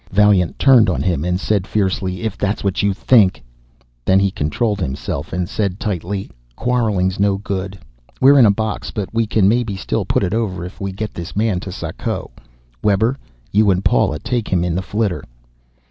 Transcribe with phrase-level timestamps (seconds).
[0.09, 3.43] Vaillant turned on him and said fiercely, "If that's what you think"
[4.05, 7.77] Then he controlled himself and said tightly, "Quarrelling's no good.
[8.19, 11.13] We're in a box but we can maybe still put it over if we get
[11.13, 12.31] this man to Sako.
[12.83, 13.15] Webber,
[13.51, 15.23] you and Paula take him in the flitter."